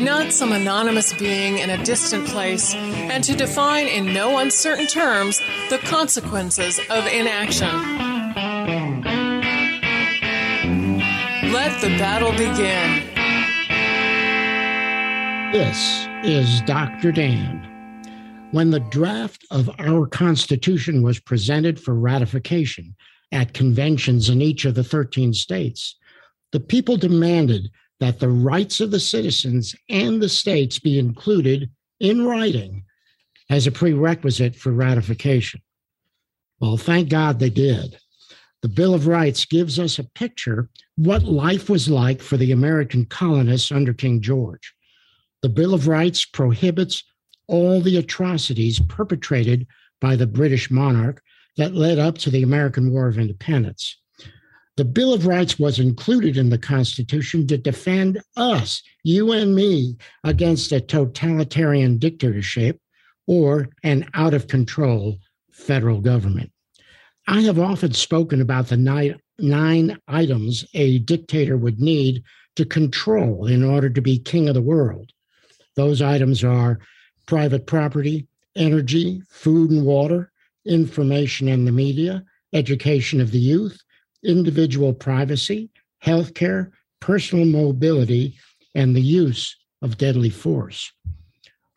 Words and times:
not 0.00 0.32
some 0.32 0.52
anonymous 0.52 1.12
being 1.14 1.58
in 1.58 1.70
a 1.70 1.84
distant 1.84 2.26
place, 2.26 2.74
and 2.74 3.22
to 3.24 3.36
define 3.36 3.86
in 3.86 4.12
no 4.12 4.38
uncertain 4.38 4.86
terms 4.86 5.40
the 5.70 5.78
consequences 5.78 6.78
of 6.90 7.06
inaction. 7.06 7.68
Let 11.52 11.80
the 11.80 11.88
battle 11.98 12.32
begin. 12.32 13.12
This 15.52 16.06
is 16.24 16.62
Dr. 16.62 17.12
Dan. 17.12 17.68
When 18.52 18.70
the 18.70 18.80
draft 18.80 19.44
of 19.50 19.68
our 19.78 20.06
Constitution 20.06 21.02
was 21.02 21.20
presented 21.20 21.80
for 21.80 21.94
ratification 21.94 22.94
at 23.32 23.54
conventions 23.54 24.28
in 24.28 24.40
each 24.40 24.64
of 24.64 24.74
the 24.74 24.84
13 24.84 25.34
states, 25.34 25.96
the 26.52 26.60
people 26.60 26.96
demanded 26.96 27.70
that 28.02 28.18
the 28.18 28.28
rights 28.28 28.80
of 28.80 28.90
the 28.90 28.98
citizens 28.98 29.76
and 29.88 30.20
the 30.20 30.28
states 30.28 30.80
be 30.80 30.98
included 30.98 31.70
in 32.00 32.26
writing 32.26 32.82
as 33.48 33.68
a 33.68 33.70
prerequisite 33.70 34.56
for 34.56 34.72
ratification. 34.72 35.62
Well, 36.58 36.76
thank 36.76 37.10
God 37.10 37.38
they 37.38 37.48
did. 37.48 37.96
The 38.60 38.68
Bill 38.68 38.92
of 38.92 39.06
Rights 39.06 39.44
gives 39.44 39.78
us 39.78 40.00
a 40.00 40.10
picture 40.16 40.68
what 40.96 41.22
life 41.22 41.70
was 41.70 41.88
like 41.88 42.20
for 42.20 42.36
the 42.36 42.50
American 42.50 43.04
colonists 43.04 43.70
under 43.70 43.94
King 43.94 44.20
George. 44.20 44.74
The 45.42 45.48
Bill 45.48 45.72
of 45.72 45.86
Rights 45.86 46.24
prohibits 46.24 47.04
all 47.46 47.80
the 47.80 47.98
atrocities 47.98 48.80
perpetrated 48.80 49.64
by 50.00 50.16
the 50.16 50.26
British 50.26 50.72
monarch 50.72 51.22
that 51.56 51.76
led 51.76 52.00
up 52.00 52.18
to 52.18 52.30
the 52.30 52.42
American 52.42 52.90
War 52.90 53.06
of 53.06 53.16
Independence. 53.16 53.96
The 54.76 54.84
Bill 54.86 55.12
of 55.12 55.26
Rights 55.26 55.58
was 55.58 55.78
included 55.78 56.38
in 56.38 56.48
the 56.48 56.56
Constitution 56.56 57.46
to 57.48 57.58
defend 57.58 58.22
us, 58.38 58.82
you 59.04 59.32
and 59.32 59.54
me, 59.54 59.98
against 60.24 60.72
a 60.72 60.80
totalitarian 60.80 61.98
dictatorship 61.98 62.80
or 63.26 63.68
an 63.82 64.08
out 64.14 64.32
of 64.32 64.48
control 64.48 65.18
federal 65.50 66.00
government. 66.00 66.50
I 67.28 67.42
have 67.42 67.58
often 67.58 67.92
spoken 67.92 68.40
about 68.40 68.68
the 68.68 68.78
nine, 68.78 69.20
nine 69.38 69.98
items 70.08 70.64
a 70.72 71.00
dictator 71.00 71.58
would 71.58 71.78
need 71.78 72.22
to 72.56 72.64
control 72.64 73.46
in 73.46 73.62
order 73.62 73.90
to 73.90 74.00
be 74.00 74.18
king 74.18 74.48
of 74.48 74.54
the 74.54 74.62
world. 74.62 75.12
Those 75.76 76.00
items 76.00 76.42
are 76.42 76.80
private 77.26 77.66
property, 77.66 78.26
energy, 78.56 79.22
food 79.28 79.70
and 79.70 79.84
water, 79.84 80.32
information 80.66 81.48
and 81.48 81.66
the 81.66 81.72
media, 81.72 82.24
education 82.54 83.20
of 83.20 83.30
the 83.30 83.38
youth, 83.38 83.78
individual 84.24 84.92
privacy, 84.92 85.70
healthcare, 86.04 86.70
personal 87.00 87.44
mobility, 87.44 88.38
and 88.74 88.94
the 88.94 89.02
use 89.02 89.56
of 89.82 89.98
deadly 89.98 90.30
force. 90.30 90.92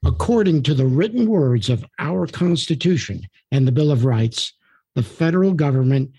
According 0.05 0.63
to 0.63 0.75
the 0.75 0.85
written 0.85 1.27
words 1.27 1.69
of 1.69 1.83
our 1.97 2.27
Constitution 2.27 3.27
and 3.51 3.67
the 3.67 3.71
Bill 3.71 3.91
of 3.91 4.05
Rights, 4.05 4.53
the 4.93 5.03
federal 5.03 5.53
government 5.53 6.11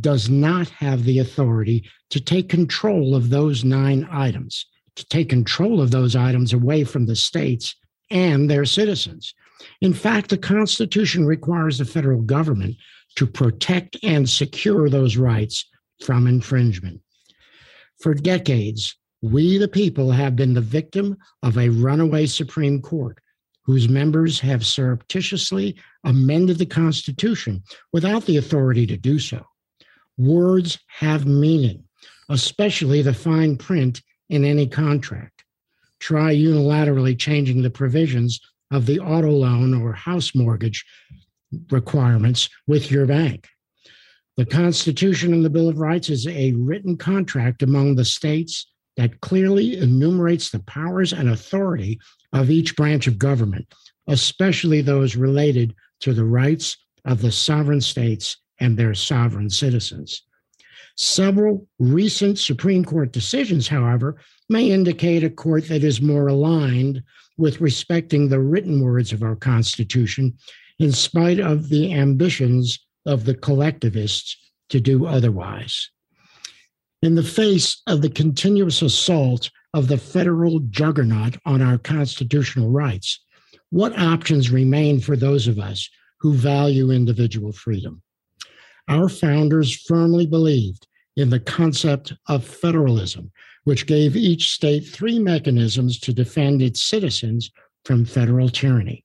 does 0.00 0.30
not 0.30 0.68
have 0.70 1.04
the 1.04 1.18
authority 1.18 1.84
to 2.10 2.20
take 2.20 2.48
control 2.48 3.14
of 3.14 3.30
those 3.30 3.64
nine 3.64 4.08
items, 4.10 4.66
to 4.96 5.06
take 5.08 5.28
control 5.28 5.80
of 5.80 5.90
those 5.90 6.16
items 6.16 6.52
away 6.52 6.84
from 6.84 7.06
the 7.06 7.16
states 7.16 7.74
and 8.10 8.48
their 8.48 8.64
citizens. 8.64 9.34
In 9.80 9.92
fact, 9.92 10.30
the 10.30 10.38
Constitution 10.38 11.26
requires 11.26 11.78
the 11.78 11.84
federal 11.84 12.22
government 12.22 12.76
to 13.16 13.26
protect 13.26 13.96
and 14.02 14.28
secure 14.28 14.88
those 14.88 15.16
rights 15.16 15.64
from 16.04 16.26
infringement. 16.26 17.00
For 18.00 18.14
decades, 18.14 18.96
we, 19.20 19.58
the 19.58 19.68
people, 19.68 20.10
have 20.10 20.34
been 20.34 20.54
the 20.54 20.60
victim 20.60 21.16
of 21.42 21.56
a 21.56 21.68
runaway 21.68 22.26
Supreme 22.26 22.82
Court 22.82 23.18
whose 23.64 23.88
members 23.88 24.40
have 24.40 24.66
surreptitiously 24.66 25.76
amended 26.04 26.58
the 26.58 26.66
Constitution 26.66 27.62
without 27.92 28.26
the 28.26 28.36
authority 28.36 28.86
to 28.86 28.96
do 28.96 29.18
so. 29.18 29.44
Words 30.18 30.78
have 30.88 31.26
meaning, 31.26 31.84
especially 32.28 33.02
the 33.02 33.14
fine 33.14 33.56
print 33.56 34.02
in 34.28 34.44
any 34.44 34.66
contract. 34.66 35.44
Try 36.00 36.34
unilaterally 36.34 37.16
changing 37.16 37.62
the 37.62 37.70
provisions 37.70 38.40
of 38.72 38.86
the 38.86 38.98
auto 38.98 39.30
loan 39.30 39.80
or 39.80 39.92
house 39.92 40.34
mortgage 40.34 40.84
requirements 41.70 42.48
with 42.66 42.90
your 42.90 43.06
bank. 43.06 43.48
The 44.36 44.46
Constitution 44.46 45.32
and 45.34 45.44
the 45.44 45.50
Bill 45.50 45.68
of 45.68 45.78
Rights 45.78 46.08
is 46.08 46.26
a 46.26 46.52
written 46.52 46.96
contract 46.96 47.62
among 47.62 47.94
the 47.94 48.04
states 48.04 48.66
that 48.96 49.20
clearly 49.20 49.78
enumerates 49.78 50.50
the 50.50 50.62
powers 50.64 51.12
and 51.12 51.28
authority 51.28 52.00
of 52.32 52.50
each 52.50 52.76
branch 52.76 53.06
of 53.06 53.18
government, 53.18 53.72
especially 54.06 54.80
those 54.80 55.16
related 55.16 55.74
to 56.00 56.12
the 56.12 56.24
rights 56.24 56.76
of 57.04 57.20
the 57.20 57.32
sovereign 57.32 57.80
states 57.80 58.36
and 58.58 58.76
their 58.76 58.94
sovereign 58.94 59.50
citizens. 59.50 60.22
Several 60.96 61.66
recent 61.78 62.38
Supreme 62.38 62.84
Court 62.84 63.12
decisions, 63.12 63.66
however, 63.66 64.20
may 64.48 64.70
indicate 64.70 65.24
a 65.24 65.30
court 65.30 65.68
that 65.68 65.84
is 65.84 66.02
more 66.02 66.28
aligned 66.28 67.02
with 67.38 67.60
respecting 67.60 68.28
the 68.28 68.40
written 68.40 68.82
words 68.82 69.12
of 69.12 69.22
our 69.22 69.36
Constitution 69.36 70.36
in 70.78 70.92
spite 70.92 71.38
of 71.38 71.68
the 71.68 71.92
ambitions 71.92 72.78
of 73.06 73.24
the 73.24 73.34
collectivists 73.34 74.36
to 74.68 74.80
do 74.80 75.06
otherwise. 75.06 75.90
In 77.02 77.14
the 77.14 77.22
face 77.22 77.82
of 77.86 78.00
the 78.00 78.10
continuous 78.10 78.80
assault 78.80 79.50
of 79.74 79.88
the 79.88 79.98
federal 79.98 80.60
juggernaut 80.70 81.36
on 81.44 81.60
our 81.60 81.78
constitutional 81.78 82.70
rights, 82.70 83.20
what 83.70 83.98
options 83.98 84.50
remain 84.50 85.00
for 85.00 85.16
those 85.16 85.48
of 85.48 85.58
us 85.58 85.88
who 86.20 86.34
value 86.34 86.90
individual 86.90 87.52
freedom? 87.52 88.02
Our 88.88 89.08
founders 89.08 89.74
firmly 89.74 90.26
believed 90.26 90.86
in 91.16 91.30
the 91.30 91.40
concept 91.40 92.12
of 92.28 92.44
federalism, 92.44 93.32
which 93.64 93.86
gave 93.86 94.16
each 94.16 94.52
state 94.52 94.86
three 94.86 95.18
mechanisms 95.18 95.98
to 96.00 96.12
defend 96.12 96.62
its 96.62 96.82
citizens 96.82 97.50
from 97.84 98.04
federal 98.04 98.48
tyranny 98.48 99.04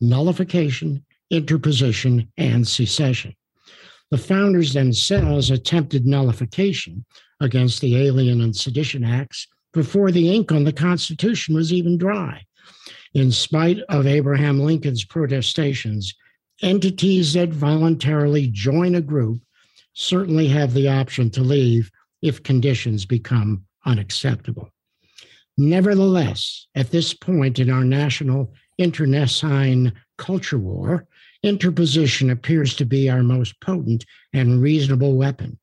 nullification, 0.00 1.04
interposition, 1.30 2.30
and 2.36 2.66
secession. 2.66 3.34
The 4.10 4.18
founders 4.18 4.72
themselves 4.72 5.50
attempted 5.50 6.06
nullification 6.06 7.04
against 7.40 7.80
the 7.80 7.96
Alien 7.96 8.40
and 8.40 8.54
Sedition 8.54 9.04
Acts 9.04 9.46
before 9.72 10.10
the 10.10 10.34
ink 10.34 10.50
on 10.50 10.64
the 10.64 10.72
Constitution 10.72 11.54
was 11.54 11.72
even 11.72 11.96
dry. 11.96 12.44
In 13.14 13.30
spite 13.30 13.78
of 13.88 14.06
Abraham 14.06 14.60
Lincoln's 14.60 15.04
protestations, 15.04 16.14
entities 16.62 17.32
that 17.34 17.50
voluntarily 17.50 18.48
join 18.48 18.94
a 18.94 19.00
group 19.00 19.40
certainly 19.94 20.48
have 20.48 20.74
the 20.74 20.88
option 20.88 21.30
to 21.30 21.42
leave 21.42 21.90
if 22.22 22.42
conditions 22.42 23.04
become 23.04 23.64
unacceptable. 23.86 24.70
Nevertheless, 25.56 26.66
at 26.74 26.90
this 26.90 27.12
point 27.12 27.58
in 27.58 27.70
our 27.70 27.84
national 27.84 28.54
internecine 28.80 29.92
culture 30.18 30.58
war, 30.58 31.06
interposition 31.42 32.30
appears 32.30 32.74
to 32.74 32.84
be 32.84 33.08
our 33.08 33.22
most 33.22 33.60
potent 33.60 34.04
and 34.32 34.60
reasonable 34.62 35.16
weapon. 35.16 35.58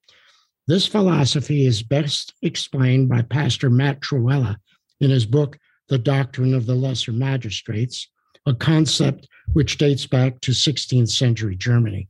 This 0.67 0.85
philosophy 0.85 1.65
is 1.65 1.81
best 1.81 2.33
explained 2.41 3.09
by 3.09 3.21
Pastor 3.21 3.69
Matt 3.69 4.01
Trewhella 4.01 4.57
in 4.99 5.09
his 5.09 5.25
book, 5.25 5.57
The 5.87 5.97
Doctrine 5.97 6.53
of 6.53 6.65
the 6.65 6.75
Lesser 6.75 7.11
Magistrates, 7.11 8.07
a 8.45 8.53
concept 8.53 9.27
which 9.53 9.77
dates 9.77 10.05
back 10.05 10.41
to 10.41 10.51
16th 10.51 11.09
century 11.09 11.55
Germany. 11.55 12.09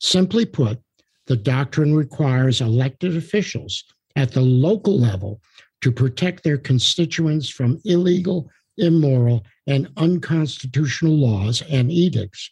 Simply 0.00 0.44
put, 0.44 0.80
the 1.26 1.36
doctrine 1.36 1.94
requires 1.94 2.60
elected 2.60 3.16
officials 3.16 3.84
at 4.16 4.32
the 4.32 4.40
local 4.40 4.98
level 4.98 5.40
to 5.82 5.92
protect 5.92 6.42
their 6.42 6.58
constituents 6.58 7.48
from 7.48 7.80
illegal, 7.84 8.50
immoral, 8.78 9.44
and 9.66 9.88
unconstitutional 9.96 11.16
laws 11.16 11.62
and 11.70 11.90
edicts 11.90 12.50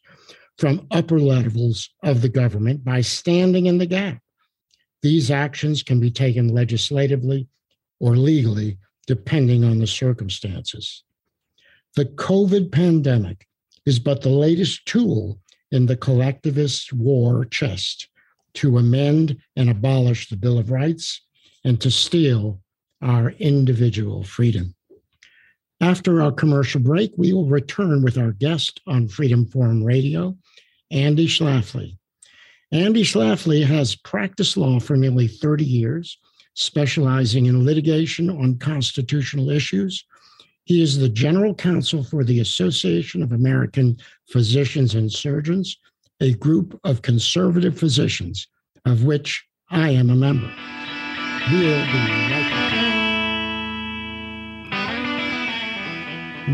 from 0.59 0.87
upper 0.91 1.19
levels 1.19 1.89
of 2.03 2.21
the 2.21 2.29
government 2.29 2.85
by 2.85 3.01
standing 3.01 3.67
in 3.67 3.79
the 3.79 3.87
gap. 3.87 4.21
These 5.03 5.31
actions 5.31 5.83
can 5.83 5.99
be 6.01 6.11
taken 6.11 6.49
legislatively 6.49 7.49
or 7.99 8.17
legally, 8.17 8.79
depending 9.07 9.65
on 9.65 9.79
the 9.79 9.87
circumstances. 9.87 11.05
The 11.97 12.05
COVID 12.05 12.71
pandemic 12.71 13.47
is 13.87 13.99
but 13.99 14.23
the 14.23 14.29
latest 14.29 14.87
tool 14.87 15.41
in 15.71 15.87
the 15.87 15.97
collectivist 15.97 16.93
war 16.93 17.45
chest 17.47 18.09
to 18.55 18.79
amend 18.79 19.39
and 19.57 19.71
abolish 19.71 20.29
the 20.29 20.37
Bill 20.37 20.59
of 20.59 20.71
Rights 20.71 21.23
and 21.65 21.81
to 21.81 21.91
steal 21.91 22.61
our 23.03 23.31
individual 23.31 24.23
freedom. 24.23 24.75
After 25.81 26.21
our 26.21 26.31
commercial 26.31 26.81
break, 26.81 27.13
we 27.17 27.33
will 27.33 27.47
return 27.47 28.03
with 28.03 28.19
our 28.19 28.33
guest 28.33 28.81
on 28.87 29.09
Freedom 29.09 29.47
Forum 29.47 29.83
Radio, 29.83 30.37
Andy 30.91 31.27
Schlafly. 31.27 31.97
Andy 32.71 33.03
Schlafly 33.03 33.65
has 33.65 33.97
practiced 33.97 34.59
law 34.59 34.79
for 34.79 34.97
nearly 34.97 35.27
30 35.27 35.65
years, 35.65 36.19
specializing 36.55 37.47
in 37.47 37.65
litigation 37.65 38.29
on 38.29 38.59
constitutional 38.59 39.49
issues. 39.49 40.05
He 40.65 40.83
is 40.83 40.99
the 40.99 41.09
general 41.09 41.55
counsel 41.55 42.05
for 42.05 42.25
the 42.25 42.41
Association 42.41 43.23
of 43.23 43.33
American 43.33 43.97
Physicians 44.29 44.95
and 44.95 45.11
Surgeons, 45.11 45.79
a 46.21 46.35
group 46.35 46.79
of 46.85 47.01
conservative 47.01 47.79
physicians, 47.79 48.47
of 48.85 49.05
which 49.05 49.43
I 49.71 49.91
am 49.91 50.11
a 50.11 50.15
member. 50.15 50.53
We'll 51.51 51.61
be 51.61 51.99
right 51.99 52.51
back. 52.51 52.90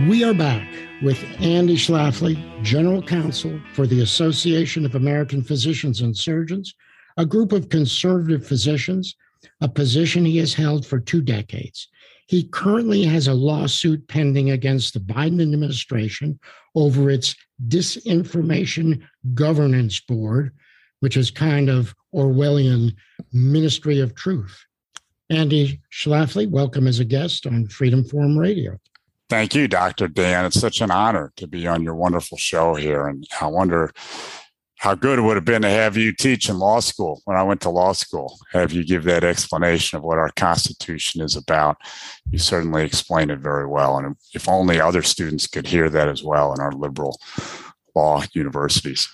We 0.04 0.22
are 0.25 0.34
back 0.34 0.69
with 1.02 1.25
Andy 1.40 1.75
Schlafly, 1.75 2.37
General 2.62 3.02
Counsel 3.02 3.58
for 3.72 3.87
the 3.87 4.02
Association 4.02 4.84
of 4.84 4.94
American 4.94 5.43
Physicians 5.43 6.02
and 6.02 6.14
Surgeons, 6.14 6.75
a 7.16 7.25
group 7.25 7.50
of 7.50 7.70
conservative 7.70 8.46
physicians, 8.46 9.16
a 9.62 9.69
position 9.69 10.26
he 10.26 10.37
has 10.37 10.52
held 10.52 10.84
for 10.84 11.00
two 11.00 11.22
decades. 11.22 11.88
He 12.26 12.46
currently 12.46 13.04
has 13.04 13.26
a 13.26 13.32
lawsuit 13.32 14.06
pending 14.06 14.50
against 14.50 14.93
the 14.93 15.00
Biden 15.00 15.40
administration 15.40 16.38
over 16.75 17.08
its 17.08 17.34
Disinformation 17.66 19.02
Governance 19.32 19.98
Board, 20.00 20.52
which 21.00 21.16
is 21.16 21.31
kind 21.31 21.70
of 21.70 21.94
Orwellian 22.14 22.94
Ministry 23.32 24.00
of 24.00 24.14
Truth. 24.14 24.62
Andy 25.31 25.81
Schlafly, 25.90 26.48
welcome 26.48 26.87
as 26.87 27.00
a 27.00 27.04
guest 27.04 27.46
on 27.46 27.66
Freedom 27.66 28.04
Forum 28.04 28.38
Radio. 28.38 28.78
Thank 29.28 29.55
you, 29.55 29.67
Dr. 29.67 30.06
Dan. 30.08 30.44
It's 30.44 30.61
such 30.61 30.81
an 30.81 30.90
honor 30.90 31.32
to 31.37 31.46
be 31.46 31.67
on 31.67 31.82
your 31.82 31.94
wonderful 31.94 32.38
show 32.38 32.75
here. 32.75 33.08
And 33.08 33.26
I 33.40 33.46
wonder 33.46 33.93
how 34.78 34.94
good 34.94 35.19
it 35.19 35.23
would 35.23 35.37
have 35.37 35.44
been 35.44 35.62
to 35.62 35.70
have 35.70 35.96
you 35.96 36.12
teach 36.12 36.49
in 36.49 36.58
law 36.58 36.81
school 36.81 37.20
when 37.25 37.37
I 37.37 37.43
went 37.43 37.61
to 37.62 37.70
law 37.70 37.93
school, 37.93 38.38
have 38.52 38.73
you 38.73 38.84
give 38.84 39.05
that 39.05 39.25
explanation 39.25 39.96
of 39.96 40.05
what 40.05 40.19
our 40.19 40.31
Constitution 40.37 41.23
is 41.23 41.34
about. 41.34 41.78
You 42.31 42.38
certainly 42.38 42.84
explained 42.84 43.31
it 43.31 43.38
very 43.38 43.67
well. 43.67 43.96
And 43.96 44.17
if 44.34 44.49
only 44.49 44.81
other 44.81 45.02
students 45.02 45.46
could 45.46 45.67
hear 45.67 45.88
that 45.90 46.08
as 46.08 46.22
well 46.22 46.52
in 46.52 46.61
our 46.61 46.72
liberal 46.72 47.19
law 47.94 48.22
universities. 48.34 49.08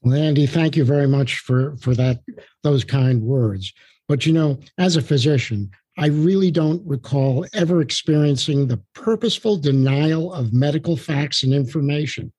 Well, 0.00 0.14
Andy, 0.14 0.46
thank 0.46 0.76
you 0.76 0.84
very 0.84 1.06
much 1.06 1.38
for, 1.40 1.76
for 1.76 1.94
that 1.94 2.20
those 2.62 2.84
kind 2.84 3.22
words. 3.22 3.72
But 4.08 4.24
you 4.24 4.32
know, 4.32 4.58
as 4.78 4.96
a 4.96 5.02
physician, 5.02 5.70
I 5.98 6.06
really 6.06 6.52
don't 6.52 6.80
recall 6.86 7.44
ever 7.52 7.80
experiencing 7.80 8.68
the 8.68 8.80
purposeful 8.94 9.56
denial 9.56 10.32
of 10.32 10.52
medical 10.52 10.96
facts 10.96 11.42
and 11.42 11.52
information 11.52 12.32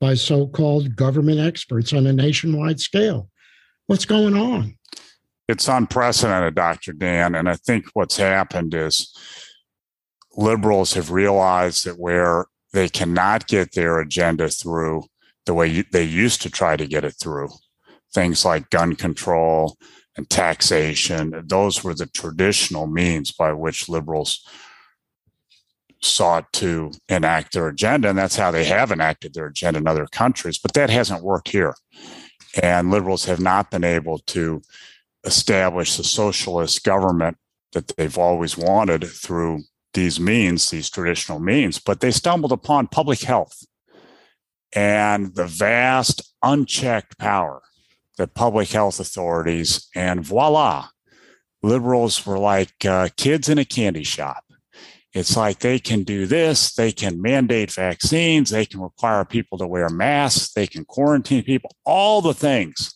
by 0.00 0.14
so 0.14 0.46
called 0.46 0.96
government 0.96 1.38
experts 1.38 1.92
on 1.92 2.06
a 2.06 2.12
nationwide 2.12 2.80
scale. 2.80 3.28
What's 3.86 4.06
going 4.06 4.34
on? 4.34 4.78
It's 5.46 5.68
unprecedented, 5.68 6.54
Dr. 6.54 6.94
Dan. 6.94 7.34
And 7.34 7.50
I 7.50 7.56
think 7.56 7.84
what's 7.92 8.16
happened 8.16 8.72
is 8.72 9.14
liberals 10.34 10.94
have 10.94 11.10
realized 11.10 11.84
that 11.84 11.98
where 11.98 12.46
they 12.72 12.88
cannot 12.88 13.46
get 13.46 13.74
their 13.74 14.00
agenda 14.00 14.48
through 14.48 15.04
the 15.44 15.52
way 15.52 15.82
they 15.92 16.04
used 16.04 16.40
to 16.42 16.50
try 16.50 16.76
to 16.76 16.86
get 16.86 17.04
it 17.04 17.16
through, 17.20 17.50
things 18.14 18.46
like 18.46 18.70
gun 18.70 18.96
control, 18.96 19.76
and 20.16 20.28
taxation. 20.28 21.42
Those 21.46 21.82
were 21.82 21.94
the 21.94 22.06
traditional 22.06 22.86
means 22.86 23.32
by 23.32 23.52
which 23.52 23.88
liberals 23.88 24.46
sought 26.02 26.52
to 26.52 26.92
enact 27.08 27.52
their 27.52 27.68
agenda. 27.68 28.08
And 28.08 28.18
that's 28.18 28.36
how 28.36 28.50
they 28.50 28.64
have 28.64 28.90
enacted 28.90 29.34
their 29.34 29.46
agenda 29.46 29.78
in 29.78 29.86
other 29.86 30.06
countries. 30.06 30.58
But 30.58 30.74
that 30.74 30.90
hasn't 30.90 31.22
worked 31.22 31.48
here. 31.48 31.74
And 32.62 32.90
liberals 32.90 33.24
have 33.26 33.40
not 33.40 33.70
been 33.70 33.84
able 33.84 34.18
to 34.18 34.62
establish 35.24 35.96
the 35.96 36.04
socialist 36.04 36.84
government 36.84 37.38
that 37.72 37.88
they've 37.96 38.18
always 38.18 38.58
wanted 38.58 39.04
through 39.04 39.62
these 39.94 40.18
means, 40.18 40.70
these 40.70 40.90
traditional 40.90 41.38
means. 41.38 41.78
But 41.78 42.00
they 42.00 42.10
stumbled 42.10 42.52
upon 42.52 42.88
public 42.88 43.20
health 43.22 43.64
and 44.74 45.34
the 45.34 45.46
vast 45.46 46.34
unchecked 46.42 47.18
power 47.18 47.62
the 48.22 48.28
public 48.28 48.68
health 48.68 49.00
authorities, 49.00 49.88
and 49.96 50.24
voila, 50.24 50.86
liberals 51.60 52.24
were 52.24 52.38
like 52.38 52.72
uh, 52.84 53.08
kids 53.16 53.48
in 53.48 53.58
a 53.58 53.64
candy 53.64 54.04
shop. 54.04 54.44
It's 55.12 55.36
like 55.36 55.58
they 55.58 55.80
can 55.80 56.04
do 56.04 56.26
this, 56.26 56.72
they 56.72 56.92
can 56.92 57.20
mandate 57.20 57.72
vaccines, 57.72 58.50
they 58.50 58.64
can 58.64 58.80
require 58.80 59.24
people 59.24 59.58
to 59.58 59.66
wear 59.66 59.88
masks, 59.88 60.52
they 60.52 60.68
can 60.68 60.84
quarantine 60.84 61.42
people, 61.42 61.74
all 61.84 62.22
the 62.22 62.32
things 62.32 62.94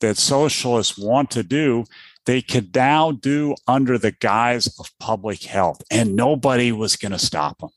that 0.00 0.16
socialists 0.16 0.96
want 0.96 1.30
to 1.32 1.42
do, 1.42 1.84
they 2.24 2.40
could 2.40 2.74
now 2.74 3.12
do 3.12 3.54
under 3.68 3.98
the 3.98 4.12
guise 4.12 4.68
of 4.78 4.88
public 4.98 5.42
health. 5.42 5.82
And 5.90 6.16
nobody 6.16 6.72
was 6.72 6.96
going 6.96 7.12
to 7.12 7.18
stop 7.18 7.58
them. 7.58 7.70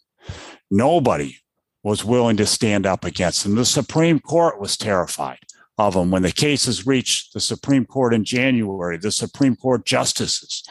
Nobody 0.71 1.39
was 1.83 2.05
willing 2.05 2.37
to 2.37 2.45
stand 2.45 2.85
up 2.85 3.03
against 3.03 3.43
them. 3.43 3.55
The 3.55 3.65
Supreme 3.65 4.21
Court 4.21 4.61
was 4.61 4.77
terrified 4.77 5.39
of 5.77 5.93
them. 5.93 6.11
When 6.11 6.23
the 6.23 6.31
cases 6.31 6.87
reached 6.87 7.33
the 7.33 7.39
Supreme 7.39 7.85
Court 7.85 8.13
in 8.13 8.23
January, 8.23 8.97
the 8.97 9.11
Supreme 9.11 9.55
Court 9.55 9.85
justices 9.85 10.63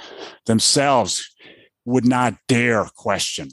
themselves 0.47 1.35
would 1.85 2.07
not 2.07 2.35
dare 2.49 2.85
question 2.97 3.51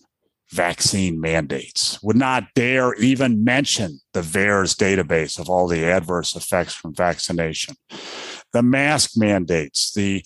vaccine 0.49 1.19
mandates, 1.19 2.01
would 2.03 2.17
not 2.17 2.43
dare 2.55 2.93
even 2.95 3.43
mention 3.43 3.99
the 4.13 4.21
VAERS 4.21 4.75
database 4.75 5.39
of 5.39 5.49
all 5.49 5.67
the 5.67 5.85
adverse 5.85 6.35
effects 6.35 6.73
from 6.73 6.93
vaccination, 6.93 7.75
the 8.51 8.61
mask 8.61 9.11
mandates, 9.15 9.93
the 9.93 10.23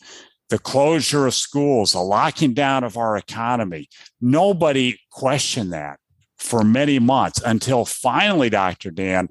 the 0.49 0.59
closure 0.59 1.25
of 1.25 1.33
schools, 1.33 1.93
the 1.93 1.99
locking 1.99 2.53
down 2.53 2.83
of 2.83 2.97
our 2.97 3.17
economy. 3.17 3.89
Nobody 4.21 4.99
questioned 5.09 5.73
that 5.73 5.99
for 6.37 6.63
many 6.63 6.99
months 6.99 7.41
until 7.43 7.83
finally, 7.83 8.49
Dr. 8.49 8.91
Dan, 8.91 9.29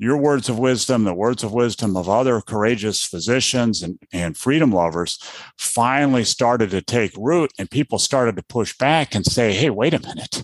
your 0.00 0.16
words 0.16 0.48
of 0.48 0.58
wisdom, 0.58 1.04
the 1.04 1.12
words 1.12 1.44
of 1.44 1.52
wisdom 1.52 1.94
of 1.94 2.08
other 2.08 2.40
courageous 2.40 3.04
physicians 3.04 3.82
and, 3.82 3.98
and 4.14 4.34
freedom 4.34 4.72
lovers 4.72 5.18
finally 5.58 6.24
started 6.24 6.70
to 6.70 6.80
take 6.80 7.12
root 7.18 7.52
and 7.58 7.70
people 7.70 7.98
started 7.98 8.34
to 8.34 8.42
push 8.42 8.74
back 8.78 9.14
and 9.14 9.26
say, 9.26 9.52
hey, 9.52 9.68
wait 9.68 9.92
a 9.92 10.00
minute. 10.00 10.42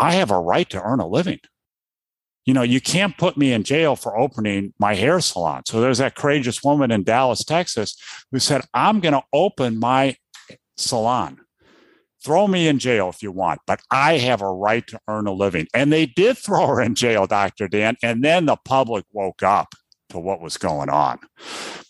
I 0.00 0.14
have 0.14 0.32
a 0.32 0.40
right 0.40 0.68
to 0.70 0.82
earn 0.82 0.98
a 0.98 1.06
living. 1.06 1.38
You 2.46 2.52
know, 2.52 2.62
you 2.62 2.80
can't 2.80 3.16
put 3.16 3.36
me 3.36 3.52
in 3.52 3.62
jail 3.62 3.94
for 3.94 4.18
opening 4.18 4.74
my 4.80 4.96
hair 4.96 5.20
salon. 5.20 5.62
So 5.66 5.80
there's 5.80 5.98
that 5.98 6.16
courageous 6.16 6.64
woman 6.64 6.90
in 6.90 7.04
Dallas, 7.04 7.44
Texas, 7.44 7.96
who 8.32 8.40
said, 8.40 8.62
I'm 8.74 8.98
going 8.98 9.14
to 9.14 9.22
open 9.32 9.78
my 9.78 10.16
salon. 10.76 11.43
Throw 12.24 12.48
me 12.48 12.68
in 12.68 12.78
jail 12.78 13.10
if 13.10 13.22
you 13.22 13.30
want, 13.30 13.60
but 13.66 13.82
I 13.90 14.16
have 14.18 14.40
a 14.40 14.50
right 14.50 14.86
to 14.86 14.98
earn 15.08 15.26
a 15.26 15.32
living. 15.32 15.66
And 15.74 15.92
they 15.92 16.06
did 16.06 16.38
throw 16.44 16.66
her 16.68 16.80
in 16.80 16.94
jail, 16.94 17.26
Dr. 17.26 17.68
Dan. 17.68 17.96
And 18.02 18.24
then 18.24 18.46
the 18.46 18.56
public 18.64 19.04
woke 19.12 19.42
up 19.42 19.74
to 20.10 20.18
what 20.18 20.40
was 20.40 20.56
going 20.56 20.88
on. 20.88 21.18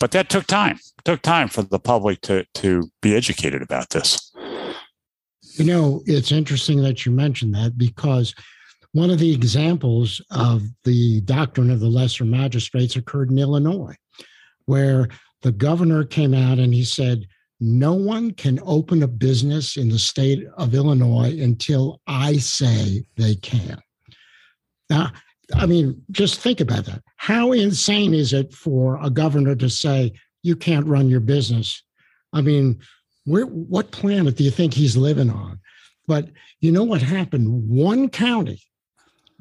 But 0.00 0.10
that 0.12 0.28
took 0.28 0.46
time. 0.46 0.76
It 0.76 1.04
took 1.04 1.22
time 1.22 1.48
for 1.48 1.62
the 1.62 1.78
public 1.78 2.20
to, 2.22 2.44
to 2.54 2.90
be 3.00 3.14
educated 3.14 3.62
about 3.62 3.90
this. 3.90 4.32
You 5.56 5.64
know, 5.64 6.02
it's 6.06 6.32
interesting 6.32 6.82
that 6.82 7.06
you 7.06 7.12
mentioned 7.12 7.54
that 7.54 7.78
because 7.78 8.34
one 8.92 9.10
of 9.10 9.18
the 9.18 9.32
examples 9.32 10.20
of 10.30 10.62
the 10.84 11.20
doctrine 11.22 11.70
of 11.70 11.80
the 11.80 11.88
lesser 11.88 12.24
magistrates 12.24 12.96
occurred 12.96 13.30
in 13.30 13.38
Illinois, 13.38 13.94
where 14.66 15.08
the 15.42 15.52
governor 15.52 16.04
came 16.04 16.32
out 16.34 16.58
and 16.58 16.72
he 16.72 16.84
said, 16.84 17.26
no 17.60 17.94
one 17.94 18.32
can 18.32 18.60
open 18.64 19.02
a 19.02 19.08
business 19.08 19.76
in 19.76 19.88
the 19.88 19.98
state 19.98 20.46
of 20.56 20.74
Illinois 20.74 21.38
until 21.40 22.00
I 22.06 22.38
say 22.38 23.04
they 23.16 23.36
can. 23.36 23.80
Now, 24.90 25.12
I 25.54 25.66
mean, 25.66 26.02
just 26.10 26.40
think 26.40 26.60
about 26.60 26.84
that. 26.86 27.02
How 27.16 27.52
insane 27.52 28.14
is 28.14 28.32
it 28.32 28.52
for 28.52 28.98
a 29.02 29.10
governor 29.10 29.54
to 29.56 29.70
say, 29.70 30.12
you 30.42 30.56
can't 30.56 30.86
run 30.86 31.08
your 31.08 31.20
business? 31.20 31.82
I 32.32 32.42
mean, 32.42 32.80
Where, 33.24 33.46
what 33.46 33.92
planet 33.92 34.36
do 34.36 34.44
you 34.44 34.50
think 34.50 34.74
he's 34.74 34.96
living 34.96 35.30
on? 35.30 35.58
But 36.06 36.28
you 36.60 36.70
know 36.72 36.84
what 36.84 37.00
happened? 37.00 37.68
One 37.68 38.10
county 38.10 38.60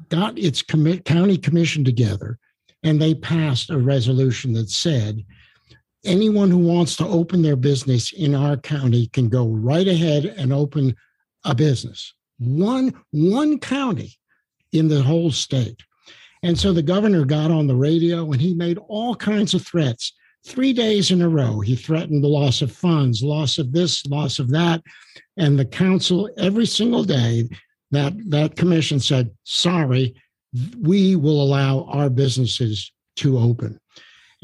got 0.08 0.38
its 0.38 0.62
county 0.62 1.36
commission 1.36 1.84
together 1.84 2.38
and 2.82 3.00
they 3.00 3.14
passed 3.14 3.70
a 3.70 3.78
resolution 3.78 4.54
that 4.54 4.70
said 4.70 5.24
anyone 6.04 6.50
who 6.50 6.58
wants 6.58 6.96
to 6.96 7.06
open 7.06 7.42
their 7.42 7.56
business 7.56 8.12
in 8.12 8.34
our 8.34 8.56
county 8.56 9.08
can 9.08 9.28
go 9.28 9.46
right 9.46 9.86
ahead 9.86 10.24
and 10.24 10.52
open 10.52 10.96
a 11.44 11.54
business. 11.54 12.14
One, 12.38 12.94
one 13.10 13.58
county 13.58 14.16
in 14.72 14.88
the 14.88 15.02
whole 15.02 15.30
state. 15.30 15.82
And 16.42 16.58
so 16.58 16.72
the 16.72 16.82
governor 16.82 17.24
got 17.24 17.50
on 17.50 17.66
the 17.66 17.76
radio 17.76 18.30
and 18.32 18.40
he 18.40 18.54
made 18.54 18.78
all 18.88 19.14
kinds 19.14 19.54
of 19.54 19.66
threats. 19.66 20.12
Three 20.46 20.74
days 20.74 21.10
in 21.10 21.22
a 21.22 21.28
row, 21.28 21.60
he 21.60 21.74
threatened 21.74 22.22
the 22.22 22.28
loss 22.28 22.60
of 22.60 22.70
funds, 22.70 23.22
loss 23.22 23.56
of 23.56 23.72
this, 23.72 24.04
loss 24.04 24.38
of 24.38 24.50
that. 24.50 24.82
And 25.38 25.58
the 25.58 25.64
council, 25.64 26.28
every 26.36 26.66
single 26.66 27.02
day, 27.02 27.48
that, 27.92 28.12
that 28.30 28.56
commission 28.56 29.00
said, 29.00 29.30
sorry, 29.44 30.14
we 30.78 31.16
will 31.16 31.40
allow 31.40 31.84
our 31.84 32.10
businesses 32.10 32.92
to 33.16 33.38
open. 33.38 33.80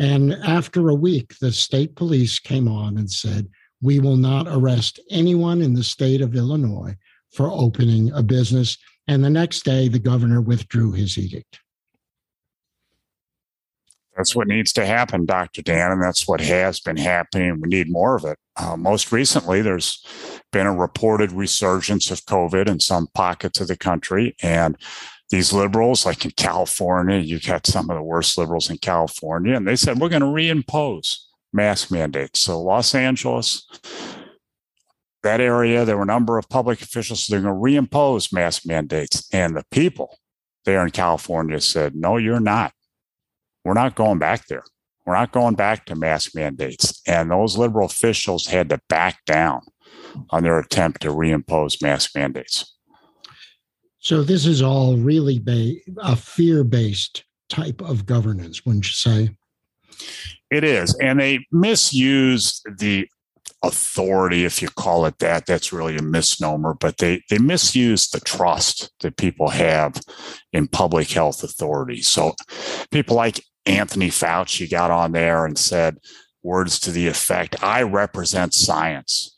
And 0.00 0.32
after 0.32 0.88
a 0.88 0.94
week, 0.94 1.38
the 1.40 1.52
state 1.52 1.94
police 1.94 2.38
came 2.38 2.66
on 2.66 2.96
and 2.96 3.10
said, 3.10 3.46
we 3.82 4.00
will 4.00 4.16
not 4.16 4.46
arrest 4.48 4.98
anyone 5.10 5.60
in 5.60 5.74
the 5.74 5.84
state 5.84 6.22
of 6.22 6.34
Illinois 6.34 6.96
for 7.30 7.50
opening 7.50 8.10
a 8.12 8.22
business. 8.22 8.78
And 9.08 9.22
the 9.22 9.28
next 9.28 9.62
day, 9.62 9.88
the 9.88 9.98
governor 9.98 10.40
withdrew 10.40 10.92
his 10.92 11.18
edict. 11.18 11.60
That's 14.16 14.34
what 14.34 14.48
needs 14.48 14.72
to 14.72 14.86
happen, 14.86 15.26
Dr. 15.26 15.60
Dan, 15.60 15.92
and 15.92 16.02
that's 16.02 16.26
what 16.26 16.40
has 16.40 16.80
been 16.80 16.96
happening. 16.96 17.60
We 17.60 17.68
need 17.68 17.90
more 17.90 18.16
of 18.16 18.24
it. 18.24 18.38
Uh, 18.56 18.78
most 18.78 19.12
recently, 19.12 19.60
there's 19.60 20.02
been 20.50 20.66
a 20.66 20.74
reported 20.74 21.30
resurgence 21.30 22.10
of 22.10 22.24
COVID 22.24 22.68
in 22.68 22.80
some 22.80 23.08
pockets 23.14 23.60
of 23.60 23.68
the 23.68 23.76
country. 23.76 24.34
And 24.42 24.78
these 25.30 25.52
liberals, 25.52 26.04
like 26.04 26.24
in 26.24 26.32
California, 26.32 27.18
you've 27.18 27.46
got 27.46 27.66
some 27.66 27.88
of 27.90 27.96
the 27.96 28.02
worst 28.02 28.36
liberals 28.36 28.68
in 28.70 28.78
California, 28.78 29.54
and 29.54 29.66
they 29.66 29.76
said, 29.76 29.98
we're 29.98 30.08
going 30.08 30.22
to 30.22 30.26
reimpose 30.26 31.16
mask 31.52 31.90
mandates. 31.90 32.40
So, 32.40 32.60
Los 32.60 32.94
Angeles, 32.94 33.66
that 35.22 35.40
area, 35.40 35.84
there 35.84 35.96
were 35.96 36.02
a 36.02 36.06
number 36.06 36.38
of 36.38 36.48
public 36.48 36.82
officials, 36.82 37.26
so 37.26 37.32
they're 37.32 37.42
going 37.42 37.54
to 37.54 37.80
reimpose 37.90 38.32
mask 38.32 38.66
mandates. 38.66 39.28
And 39.32 39.56
the 39.56 39.64
people 39.70 40.18
there 40.64 40.84
in 40.84 40.90
California 40.90 41.60
said, 41.60 41.94
no, 41.94 42.16
you're 42.16 42.40
not 42.40 42.72
we're 43.64 43.74
not 43.74 43.94
going 43.94 44.18
back 44.18 44.46
there. 44.46 44.64
We're 45.06 45.14
not 45.14 45.32
going 45.32 45.54
back 45.54 45.86
to 45.86 45.96
mask 45.96 46.34
mandates. 46.34 47.00
And 47.06 47.30
those 47.30 47.56
liberal 47.56 47.86
officials 47.86 48.46
had 48.46 48.68
to 48.70 48.80
back 48.88 49.24
down 49.26 49.62
on 50.30 50.42
their 50.42 50.58
attempt 50.58 51.02
to 51.02 51.08
reimpose 51.08 51.82
mask 51.82 52.12
mandates. 52.14 52.76
So 54.00 54.22
this 54.22 54.46
is 54.46 54.62
all 54.62 54.96
really 54.96 55.38
ba- 55.38 55.74
a 55.98 56.16
fear-based 56.16 57.24
type 57.48 57.82
of 57.82 58.06
governance, 58.06 58.64
wouldn't 58.64 58.86
you 58.86 58.94
say? 58.94 59.30
It 60.50 60.64
is, 60.64 60.96
and 61.00 61.20
they 61.20 61.46
misuse 61.52 62.62
the 62.78 63.06
authority, 63.62 64.44
if 64.44 64.62
you 64.62 64.68
call 64.68 65.04
it 65.04 65.18
that. 65.18 65.46
That's 65.46 65.72
really 65.72 65.96
a 65.96 66.02
misnomer, 66.02 66.74
but 66.74 66.98
they 66.98 67.22
they 67.28 67.38
misuse 67.38 68.08
the 68.08 68.20
trust 68.20 68.90
that 69.00 69.16
people 69.16 69.50
have 69.50 70.00
in 70.52 70.66
public 70.66 71.10
health 71.10 71.42
authorities. 71.42 72.08
So 72.08 72.34
people 72.90 73.16
like 73.16 73.44
Anthony 73.66 74.08
Fauci 74.08 74.70
got 74.70 74.90
on 74.90 75.12
there 75.12 75.44
and 75.44 75.58
said 75.58 75.98
words 76.42 76.80
to 76.80 76.90
the 76.90 77.06
effect, 77.06 77.62
I 77.62 77.82
represent 77.82 78.54
science. 78.54 79.36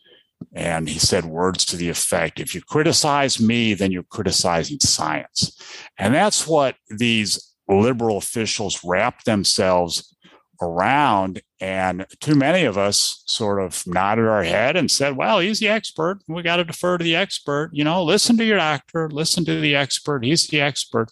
And 0.52 0.88
he 0.88 0.98
said 0.98 1.24
words 1.24 1.64
to 1.66 1.76
the 1.76 1.88
effect, 1.88 2.40
if 2.40 2.54
you 2.54 2.60
criticize 2.60 3.40
me, 3.40 3.74
then 3.74 3.92
you're 3.92 4.02
criticizing 4.02 4.80
science. 4.80 5.58
And 5.98 6.14
that's 6.14 6.46
what 6.46 6.76
these 6.88 7.54
liberal 7.68 8.18
officials 8.18 8.82
wrap 8.84 9.24
themselves 9.24 10.14
around. 10.60 11.42
And 11.60 12.06
too 12.20 12.34
many 12.34 12.64
of 12.64 12.78
us 12.78 13.22
sort 13.26 13.60
of 13.62 13.84
nodded 13.86 14.26
our 14.26 14.44
head 14.44 14.76
and 14.76 14.90
said, 14.90 15.16
well, 15.16 15.40
he's 15.40 15.60
the 15.60 15.68
expert. 15.68 16.20
We 16.28 16.42
got 16.42 16.56
to 16.56 16.64
defer 16.64 16.98
to 16.98 17.04
the 17.04 17.16
expert. 17.16 17.70
You 17.72 17.84
know, 17.84 18.02
listen 18.02 18.36
to 18.38 18.44
your 18.44 18.58
doctor, 18.58 19.10
listen 19.10 19.44
to 19.44 19.60
the 19.60 19.74
expert. 19.74 20.24
He's 20.24 20.46
the 20.46 20.60
expert. 20.60 21.10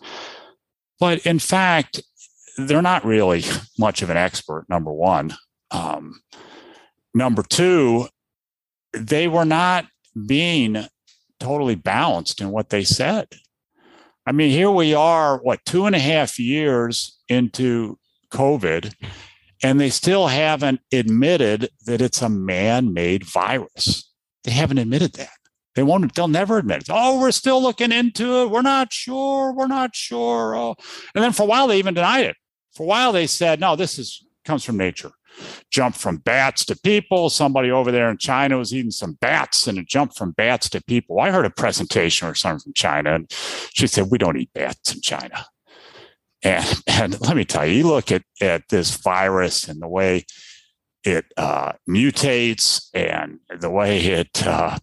But 0.99 1.25
in 1.27 1.39
fact, 1.39 2.03
they're 2.57 2.83
not 2.83 3.05
really 3.05 3.45
much 3.79 4.03
of 4.03 4.11
an 4.11 4.17
expert, 4.17 4.67
number 4.69 4.93
one. 4.93 5.35
Um, 5.71 6.21
number 7.15 7.43
two, 7.43 8.09
they 8.93 9.29
were 9.29 9.45
not 9.45 9.87
being 10.27 10.87
totally 11.39 11.75
balanced 11.75 12.41
in 12.41 12.51
what 12.51 12.71
they 12.71 12.85
said. 12.85 13.29
I 14.27 14.33
mean, 14.33 14.51
here 14.51 14.71
we 14.71 14.95
are, 14.95 15.39
what, 15.39 15.65
two 15.65 15.87
and 15.87 15.97
a 15.97 16.01
half 16.01 16.39
years 16.39 17.19
into 17.29 17.99
COVID, 18.33 18.95
and 19.63 19.81
they 19.81 19.91
still 19.91 20.29
haven't 20.29 20.81
admitted 20.93 21.71
that 21.87 22.01
it's 22.01 22.23
a 22.23 22.29
man 22.29 22.93
made 22.93 23.25
virus. 23.25 24.11
They 24.45 24.53
haven't 24.53 24.79
admitted 24.79 25.15
that. 25.15 25.31
They 25.75 25.83
won't, 25.83 26.15
they'll 26.15 26.29
never 26.29 26.59
admit 26.59 26.83
it. 26.83 26.89
Oh, 26.91 27.21
we're 27.21 27.31
still 27.31 27.63
looking 27.63 27.93
into 27.93 28.43
it. 28.43 28.51
We're 28.51 28.63
not 28.63 28.93
sure. 28.93 29.53
We're 29.53 29.67
not 29.69 29.95
sure. 29.95 30.55
Oh. 30.57 30.75
And 31.15 31.25
then 31.25 31.33
for 31.33 31.45
a 31.45 31.47
while, 31.47 31.69
they 31.69 31.79
even 31.79 31.95
denied 31.95 32.27
it. 32.27 32.37
For 32.75 32.83
a 32.83 32.87
while, 32.87 33.13
they 33.13 33.27
said, 33.27 33.61
no, 33.61 33.77
this 33.77 33.99
is 33.99 34.25
comes 34.45 34.65
from 34.65 34.77
nature. 34.77 35.13
Jump 35.71 35.95
from 35.95 36.19
bats 36.19 36.65
to 36.67 36.77
people. 36.77 37.31
Somebody 37.31 37.71
over 37.71 37.91
there 37.91 38.11
in 38.11 38.19
China 38.19 38.59
was 38.59 38.75
eating 38.75 38.91
some 38.91 39.15
bats 39.21 39.67
and 39.67 39.79
it 39.79 39.87
jumped 39.87 40.17
from 40.17 40.33
bats 40.33 40.69
to 40.71 40.83
people. 40.83 41.21
I 41.21 41.31
heard 41.31 41.47
a 41.47 41.51
presentation 41.51 42.29
or 42.29 42.35
something 42.35 42.65
from 42.65 42.73
China, 42.75 43.15
and 43.15 43.31
she 43.31 43.87
said, 43.87 44.07
We 44.11 44.19
don't 44.19 44.37
eat 44.37 44.53
bats 44.53 44.95
in 44.95 45.01
China. 45.01 45.47
And, 46.43 46.83
and 46.87 47.21
let 47.21 47.37
me 47.37 47.45
tell 47.45 47.67
you, 47.67 47.79
you 47.79 47.87
look 47.87 48.13
at, 48.13 48.23
at 48.41 48.69
this 48.69 48.97
virus 48.97 49.69
and 49.69 49.81
the 49.81 49.89
way 49.89 50.25
it 51.05 51.25
uh, 51.37 51.73
mutates 51.89 52.89
and 52.93 53.39
the 53.59 53.71
way 53.71 53.99
it 54.01 54.47
uh, 54.47 54.79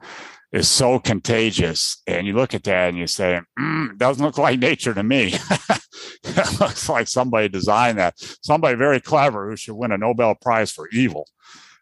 is 0.51 0.67
so 0.67 0.99
contagious. 0.99 2.01
And 2.07 2.25
you 2.25 2.33
look 2.33 2.53
at 2.53 2.63
that 2.63 2.89
and 2.89 2.97
you 2.97 3.07
say, 3.07 3.39
mm, 3.59 3.97
doesn't 3.97 4.23
look 4.23 4.37
like 4.37 4.59
nature 4.59 4.93
to 4.93 5.03
me. 5.03 5.35
looks 6.59 6.89
like 6.89 7.07
somebody 7.07 7.49
designed 7.49 7.97
that. 7.97 8.15
Somebody 8.41 8.75
very 8.75 8.99
clever 8.99 9.49
who 9.49 9.55
should 9.55 9.75
win 9.75 9.91
a 9.91 9.97
Nobel 9.97 10.35
Prize 10.35 10.71
for 10.71 10.87
evil 10.89 11.27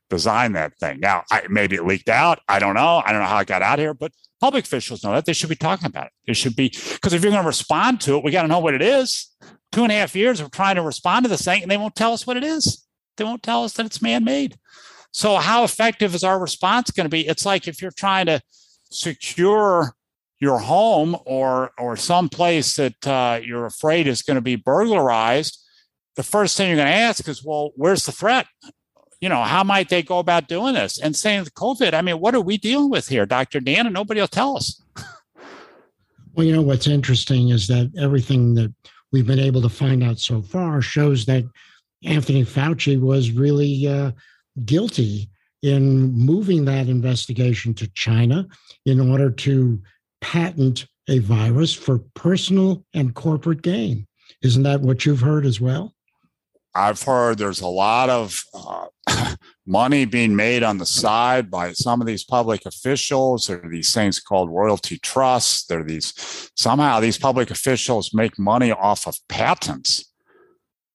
designed 0.09 0.55
that 0.55 0.77
thing. 0.77 0.99
Now, 0.99 1.23
I, 1.31 1.43
maybe 1.49 1.75
it 1.75 1.85
leaked 1.85 2.09
out. 2.09 2.39
I 2.47 2.59
don't 2.59 2.75
know. 2.75 3.01
I 3.05 3.11
don't 3.11 3.21
know 3.21 3.27
how 3.27 3.39
it 3.39 3.47
got 3.47 3.61
out 3.61 3.79
here, 3.79 3.93
but 3.93 4.11
public 4.39 4.65
officials 4.65 5.03
know 5.03 5.13
that. 5.13 5.25
They 5.25 5.33
should 5.33 5.49
be 5.49 5.55
talking 5.55 5.87
about 5.87 6.07
it. 6.07 6.11
It 6.25 6.37
should 6.37 6.55
be, 6.55 6.69
because 6.69 7.13
if 7.13 7.23
you're 7.23 7.31
going 7.31 7.43
to 7.43 7.47
respond 7.47 8.01
to 8.01 8.17
it, 8.17 8.23
we 8.23 8.31
got 8.31 8.43
to 8.43 8.47
know 8.47 8.59
what 8.59 8.73
it 8.73 8.81
is. 8.81 9.31
Two 9.71 9.83
and 9.83 9.91
a 9.91 9.95
half 9.95 10.15
years 10.15 10.39
of 10.39 10.51
trying 10.51 10.75
to 10.75 10.81
respond 10.81 11.25
to 11.25 11.29
this 11.29 11.43
thing, 11.43 11.61
and 11.61 11.71
they 11.71 11.77
won't 11.77 11.95
tell 11.95 12.13
us 12.13 12.25
what 12.25 12.37
it 12.37 12.43
is. 12.43 12.85
They 13.17 13.23
won't 13.23 13.43
tell 13.43 13.63
us 13.63 13.73
that 13.73 13.85
it's 13.85 14.01
man 14.01 14.23
made. 14.23 14.57
So, 15.11 15.37
how 15.37 15.63
effective 15.63 16.13
is 16.13 16.23
our 16.23 16.39
response 16.39 16.91
going 16.91 17.05
to 17.05 17.09
be? 17.09 17.27
It's 17.27 17.45
like 17.45 17.67
if 17.67 17.81
you're 17.81 17.91
trying 17.91 18.27
to 18.27 18.41
secure 18.91 19.95
your 20.45 20.59
home 20.59 21.17
or 21.25 21.71
or 21.79 21.97
some 21.97 22.29
place 22.29 22.75
that 22.75 23.07
uh, 23.07 23.39
you're 23.43 23.65
afraid 23.65 24.05
is 24.05 24.21
going 24.21 24.35
to 24.35 24.41
be 24.41 24.55
burglarized, 24.55 25.57
the 26.15 26.23
first 26.23 26.55
thing 26.55 26.69
you're 26.69 26.77
going 26.77 26.87
to 26.87 26.93
ask 26.93 27.27
is, 27.27 27.43
well, 27.43 27.71
where's 27.75 28.05
the 28.05 28.11
threat? 28.11 28.45
You 29.19 29.29
know, 29.29 29.41
how 29.41 29.63
might 29.63 29.89
they 29.89 30.03
go 30.03 30.19
about 30.19 30.47
doing 30.47 30.75
this? 30.75 30.99
And 30.99 31.15
saying 31.15 31.45
the 31.45 31.51
COVID, 31.51 31.95
I 31.95 32.01
mean, 32.03 32.19
what 32.19 32.35
are 32.35 32.41
we 32.41 32.57
dealing 32.57 32.91
with 32.91 33.07
here, 33.07 33.25
Dr. 33.25 33.59
Dan? 33.59 33.87
And 33.87 33.93
nobody 33.93 34.21
will 34.21 34.27
tell 34.27 34.55
us. 34.55 34.81
Well, 36.33 36.45
you 36.45 36.53
know, 36.53 36.61
what's 36.61 36.85
interesting 36.85 37.49
is 37.49 37.65
that 37.67 37.91
everything 37.97 38.53
that 38.55 38.71
we've 39.11 39.25
been 39.25 39.39
able 39.39 39.61
to 39.63 39.69
find 39.69 40.03
out 40.03 40.19
so 40.19 40.43
far 40.43 40.81
shows 40.81 41.25
that 41.25 41.43
Anthony 42.03 42.43
Fauci 42.43 42.99
was 42.99 43.31
really 43.31 43.87
uh, 43.87 44.11
guilty 44.65 45.29
in 45.63 46.11
moving 46.11 46.65
that 46.65 46.87
investigation 46.87 47.73
to 47.73 47.87
China 47.93 48.45
in 48.85 48.99
order 48.99 49.31
to 49.31 49.81
patent 50.25 50.87
a 51.07 51.19
virus 51.19 51.71
for 51.71 51.99
personal 52.15 52.83
and 52.95 53.13
corporate 53.13 53.61
gain. 53.61 54.07
Isn't 54.41 54.63
that 54.63 54.81
what 54.81 55.05
you've 55.05 55.21
heard 55.21 55.45
as 55.45 55.61
well? 55.61 55.93
I've 56.73 57.03
heard 57.03 57.37
there's 57.37 57.61
a 57.61 57.67
lot 57.67 58.09
of 58.09 58.43
uh, 58.55 58.87
money 59.67 60.05
being 60.05 60.35
made 60.35 60.63
on 60.63 60.79
the 60.79 60.85
side 60.85 61.51
by 61.51 61.73
some 61.73 62.01
of 62.01 62.07
these 62.07 62.23
public 62.23 62.65
officials. 62.65 63.45
There 63.45 63.63
are 63.63 63.69
these 63.69 63.93
things 63.93 64.19
called 64.19 64.49
royalty 64.49 64.97
trusts. 64.97 65.67
There 65.67 65.81
are 65.81 65.83
these 65.83 66.51
somehow 66.55 66.99
these 66.99 67.19
public 67.19 67.51
officials 67.51 68.11
make 68.11 68.39
money 68.39 68.71
off 68.71 69.07
of 69.07 69.15
patents 69.29 70.11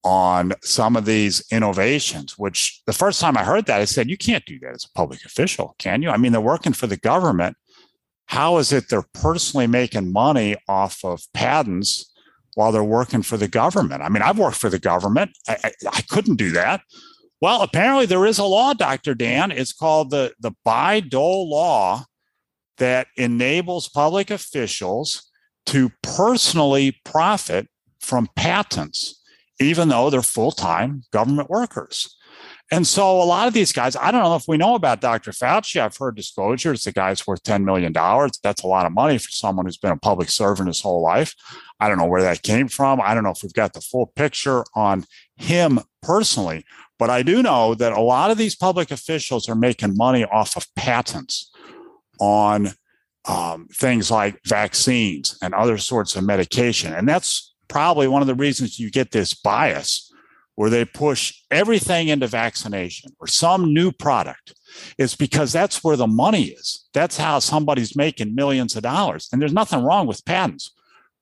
on 0.02 0.54
some 0.62 0.96
of 0.96 1.04
these 1.04 1.44
innovations, 1.52 2.36
which 2.36 2.82
the 2.86 2.92
first 2.92 3.20
time 3.20 3.36
I 3.36 3.44
heard 3.44 3.66
that, 3.66 3.80
I 3.80 3.84
said, 3.84 4.10
you 4.10 4.16
can't 4.16 4.44
do 4.44 4.58
that 4.60 4.74
as 4.74 4.84
a 4.84 4.98
public 4.98 5.24
official, 5.24 5.76
can 5.78 6.02
you? 6.02 6.10
I 6.10 6.16
mean, 6.16 6.32
they're 6.32 6.40
working 6.40 6.72
for 6.72 6.88
the 6.88 6.96
government. 6.96 7.56
How 8.30 8.58
is 8.58 8.72
it 8.72 8.88
they're 8.88 9.04
personally 9.12 9.66
making 9.66 10.12
money 10.12 10.54
off 10.68 11.04
of 11.04 11.20
patents 11.34 12.12
while 12.54 12.70
they're 12.70 12.84
working 12.84 13.22
for 13.22 13.36
the 13.36 13.48
government? 13.48 14.02
I 14.02 14.08
mean, 14.08 14.22
I've 14.22 14.38
worked 14.38 14.56
for 14.56 14.70
the 14.70 14.78
government. 14.78 15.32
I, 15.48 15.58
I, 15.64 15.72
I 15.92 16.02
couldn't 16.02 16.36
do 16.36 16.52
that. 16.52 16.82
Well, 17.40 17.62
apparently 17.62 18.06
there 18.06 18.24
is 18.26 18.38
a 18.38 18.44
law, 18.44 18.72
Dr. 18.72 19.16
Dan. 19.16 19.50
It's 19.50 19.72
called 19.72 20.10
the, 20.10 20.32
the 20.38 20.52
Bayh-Dole 20.64 21.50
law 21.50 22.04
that 22.78 23.08
enables 23.16 23.88
public 23.88 24.30
officials 24.30 25.28
to 25.66 25.90
personally 26.00 27.00
profit 27.04 27.66
from 27.98 28.28
patents, 28.36 29.20
even 29.58 29.88
though 29.88 30.08
they're 30.08 30.22
full 30.22 30.52
time 30.52 31.02
government 31.12 31.50
workers. 31.50 32.16
And 32.72 32.86
so 32.86 33.20
a 33.20 33.24
lot 33.24 33.48
of 33.48 33.54
these 33.54 33.72
guys, 33.72 33.96
I 33.96 34.12
don't 34.12 34.22
know 34.22 34.36
if 34.36 34.46
we 34.46 34.56
know 34.56 34.76
about 34.76 35.00
Dr. 35.00 35.32
Fauci. 35.32 35.80
I've 35.80 35.96
heard 35.96 36.14
disclosures. 36.14 36.84
The 36.84 36.92
guy's 36.92 37.26
worth 37.26 37.42
$10 37.42 37.64
million. 37.64 37.92
That's 37.92 38.62
a 38.62 38.68
lot 38.68 38.86
of 38.86 38.92
money 38.92 39.18
for 39.18 39.30
someone 39.30 39.66
who's 39.66 39.76
been 39.76 39.90
a 39.90 39.96
public 39.96 40.30
servant 40.30 40.68
his 40.68 40.80
whole 40.80 41.02
life. 41.02 41.34
I 41.80 41.88
don't 41.88 41.98
know 41.98 42.06
where 42.06 42.22
that 42.22 42.42
came 42.42 42.68
from. 42.68 43.00
I 43.00 43.12
don't 43.14 43.24
know 43.24 43.30
if 43.30 43.42
we've 43.42 43.52
got 43.52 43.72
the 43.72 43.80
full 43.80 44.06
picture 44.14 44.64
on 44.74 45.04
him 45.36 45.80
personally, 46.00 46.64
but 46.96 47.10
I 47.10 47.22
do 47.22 47.42
know 47.42 47.74
that 47.74 47.92
a 47.92 48.00
lot 48.00 48.30
of 48.30 48.38
these 48.38 48.54
public 48.54 48.92
officials 48.92 49.48
are 49.48 49.56
making 49.56 49.96
money 49.96 50.24
off 50.24 50.56
of 50.56 50.72
patents 50.76 51.50
on 52.20 52.68
um, 53.28 53.66
things 53.72 54.12
like 54.12 54.38
vaccines 54.46 55.36
and 55.42 55.54
other 55.54 55.76
sorts 55.76 56.14
of 56.14 56.24
medication. 56.24 56.92
And 56.92 57.08
that's 57.08 57.52
probably 57.66 58.06
one 58.06 58.22
of 58.22 58.28
the 58.28 58.34
reasons 58.34 58.78
you 58.78 58.90
get 58.90 59.10
this 59.10 59.34
bias 59.34 60.09
where 60.60 60.68
they 60.68 60.84
push 60.84 61.32
everything 61.50 62.08
into 62.08 62.26
vaccination 62.26 63.10
or 63.18 63.26
some 63.26 63.72
new 63.72 63.90
product 63.90 64.52
is 64.98 65.16
because 65.16 65.54
that's 65.54 65.82
where 65.82 65.96
the 65.96 66.06
money 66.06 66.48
is. 66.48 66.86
That's 66.92 67.16
how 67.16 67.38
somebody's 67.38 67.96
making 67.96 68.34
millions 68.34 68.76
of 68.76 68.82
dollars. 68.82 69.30
And 69.32 69.40
there's 69.40 69.54
nothing 69.54 69.82
wrong 69.82 70.06
with 70.06 70.22
patents. 70.26 70.70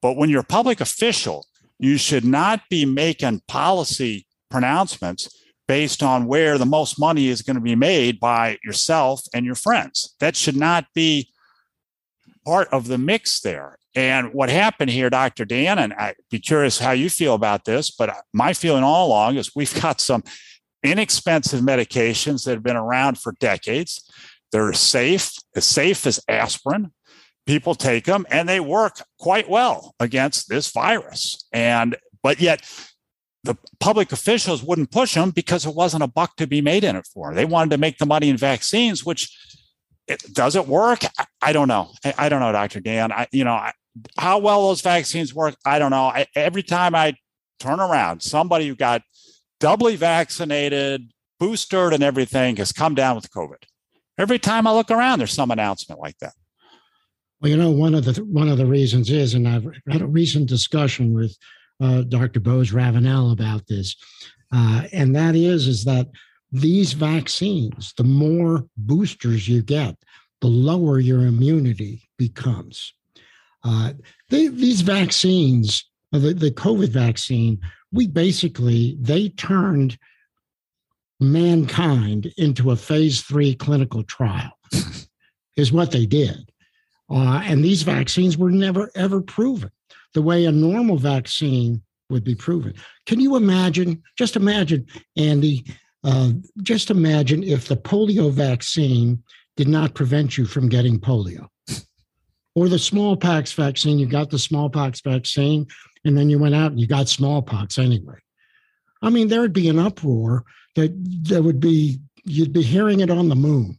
But 0.02 0.16
when 0.16 0.28
you're 0.28 0.40
a 0.40 0.54
public 0.59 0.80
official, 0.80 1.47
you 1.78 1.99
should 1.99 2.25
not 2.25 2.62
be 2.68 2.85
making 2.85 3.42
policy 3.47 4.26
pronouncements 4.50 5.28
based 5.68 6.02
on 6.02 6.26
where 6.26 6.59
the 6.59 6.66
most 6.66 6.99
money 6.99 7.28
is 7.28 7.42
going 7.42 7.54
to 7.54 7.62
be 7.62 7.76
made 7.76 8.18
by 8.18 8.59
yourself 8.64 9.21
and 9.33 9.47
your 9.47 9.54
friends. 9.54 10.16
That 10.18 10.35
should 10.35 10.57
not 10.57 10.87
be 10.97 11.30
part 12.45 12.66
of 12.73 12.88
the 12.88 12.99
mix 12.99 13.38
there. 13.42 13.78
And 13.99 14.33
what 14.33 14.49
happened 14.49 14.93
here, 14.93 15.11
Dr. 15.11 15.45
Dan, 15.45 15.76
and 15.76 15.93
I'd 15.93 16.14
be 16.31 16.38
curious 16.38 16.78
how 16.78 16.93
you 16.93 17.11
feel 17.11 17.35
about 17.35 17.64
this, 17.64 17.90
but 17.90 18.14
my 18.33 18.52
feeling 18.52 18.85
all 18.85 19.09
along 19.09 19.38
is 19.38 19.57
we've 19.57 19.75
got 19.83 20.00
some 20.00 20.23
inexpensive 20.85 21.62
medications 21.62 22.45
that 22.45 22.52
have 22.52 22.62
been 22.62 22.76
around 22.76 23.19
for 23.19 23.33
decades. 23.40 24.09
They're 24.52 24.73
safe, 24.73 25.33
as 25.57 25.64
safe 25.64 26.07
as 26.07 26.21
aspirin. 26.28 26.93
People 27.45 27.75
take 27.75 28.05
them 28.05 28.25
and 28.31 28.49
they 28.49 28.61
work 28.61 29.02
quite 29.19 29.50
well 29.50 29.97
against 29.99 30.49
this 30.49 30.71
virus. 30.71 31.45
And 31.52 31.97
but 32.23 32.40
yet 32.40 32.64
the 33.43 33.57
public 33.81 34.12
officials 34.12 34.62
wouldn't 34.62 34.93
push 34.93 35.14
them 35.14 35.31
because 35.31 35.67
it 35.67 35.75
wasn't 35.75 36.05
a 36.05 36.09
buck 36.09 36.37
to 36.37 36.47
be 36.47 36.61
made 36.61 36.85
in 36.85 36.95
it 36.95 37.09
for. 37.12 37.28
Them. 37.28 37.35
They 37.35 37.45
wanted 37.45 37.71
to 37.71 37.78
make 37.78 37.99
the 37.99 38.07
money 38.07 38.28
in 38.28 38.37
vaccines, 38.37 39.05
which 39.05 39.37
it, 40.07 40.23
does 40.33 40.55
it 40.55 40.69
work? 40.69 41.00
I, 41.19 41.26
I 41.43 41.52
don't 41.52 41.69
know. 41.69 41.90
I, 42.05 42.14
I, 42.17 42.28
don't 42.28 42.40
know, 42.40 42.52
Dr. 42.52 42.81
Dan. 42.81 43.12
I, 43.12 43.26
you 43.33 43.45
know, 43.45 43.52
I, 43.52 43.73
how 44.16 44.38
well 44.38 44.68
those 44.68 44.80
vaccines 44.80 45.35
work, 45.35 45.57
I 45.64 45.78
don't 45.78 45.90
know. 45.90 46.04
I, 46.04 46.26
every 46.35 46.62
time 46.62 46.95
I 46.95 47.14
turn 47.59 47.80
around, 47.80 48.23
somebody 48.23 48.68
who 48.68 48.75
got 48.75 49.02
doubly 49.61 49.97
vaccinated, 49.97 51.11
boosted, 51.38 51.92
and 51.92 52.02
everything 52.02 52.57
has 52.57 52.73
come 52.73 52.95
down 52.95 53.16
with 53.16 53.30
COVID. 53.30 53.64
Every 54.18 54.38
time 54.38 54.66
I 54.66 54.73
look 54.73 54.90
around, 54.90 55.18
there's 55.18 55.33
some 55.33 55.50
announcement 55.50 56.00
like 56.00 56.18
that. 56.18 56.35
Well, 57.40 57.50
you 57.50 57.57
know, 57.57 57.71
one 57.71 57.95
of 57.95 58.04
the 58.04 58.25
one 58.25 58.49
of 58.49 58.59
the 58.59 58.66
reasons 58.66 59.11
is, 59.11 59.35
and 59.35 59.47
I've 59.47 59.66
had 59.88 60.02
a 60.02 60.07
recent 60.07 60.49
discussion 60.49 61.14
with 61.14 61.37
uh, 61.80 62.02
Dr. 62.02 62.40
Bose 62.40 62.73
Ravenel 62.73 63.30
about 63.30 63.66
this, 63.68 63.94
uh, 64.53 64.85
and 64.92 65.14
that 65.14 65.37
is 65.37 65.68
is 65.68 65.85
that 65.85 66.09
these 66.51 66.94
vaccines, 66.94 67.92
the 67.96 68.05
more 68.05 68.66
boosters 68.77 69.46
you 69.48 69.62
get, 69.62 69.96
the 70.40 70.48
lower 70.48 70.98
your 70.98 71.27
immunity 71.27 72.09
becomes. 72.16 72.94
Uh, 73.64 73.92
they, 74.31 74.49
these 74.49 74.83
vaccines, 74.83 75.85
uh, 76.12 76.18
the, 76.18 76.35
the 76.35 76.51
COVID 76.51 76.88
vaccine, 76.88 77.61
we 77.92 78.07
basically, 78.07 78.97
they 79.01 79.31
turned 79.31 79.99
mankind 81.21 82.33
into 82.37 82.71
a 82.71 82.77
phase 82.77 83.23
three 83.23 83.55
clinical 83.55 84.05
trial, 84.05 84.53
is 85.57 85.73
what 85.73 85.90
they 85.90 86.07
did. 86.07 86.51
Uh, 87.11 87.42
and 87.44 87.64
these 87.64 87.83
vaccines 87.83 88.37
were 88.37 88.51
never, 88.51 88.90
ever 88.94 89.21
proven 89.21 89.71
the 90.14 90.23
way 90.23 90.44
a 90.44 90.53
normal 90.53 90.97
vaccine 90.97 91.83
would 92.11 92.25
be 92.25 92.35
proven. 92.35 92.75
Can 93.07 93.21
you 93.21 93.37
imagine? 93.37 94.03
Just 94.16 94.37
imagine, 94.37 94.87
Andy, 95.16 95.64
uh, 96.05 96.31
just 96.62 96.90
imagine 96.90 97.42
if 97.42 97.68
the 97.68 97.77
polio 97.77 98.31
vaccine 98.31 99.23
did 99.57 99.68
not 99.68 99.94
prevent 99.94 100.38
you 100.38 100.47
from 100.47 100.68
getting 100.68 100.99
polio 100.99 101.49
or 102.59 102.68
the 102.68 102.79
smallpox 102.79 103.53
vaccine. 103.53 104.01
You 104.01 104.07
got 104.07 104.31
the 104.31 104.38
smallpox 104.38 105.01
vaccine, 105.01 105.64
and 106.05 106.18
then 106.18 106.29
you 106.29 106.40
went 106.40 106.57
out 106.57 106.73
and 106.73 106.81
you 106.81 106.88
got 106.88 107.09
smallpox 107.09 107.79
anyway. 107.79 108.16
I 109.01 109.11
mean, 109.11 109.29
there 109.29 109.42
would 109.42 109.53
be 109.53 109.68
an 109.68 109.79
uproar 109.79 110.44
that 110.75 110.90
there 111.23 111.40
would 111.40 111.61
be, 111.61 112.01
you'd 112.25 112.53
be 112.53 112.62
hearing 112.62 112.99
it 112.99 113.11
on 113.11 113.29
the 113.29 113.37
moon. 113.37 113.79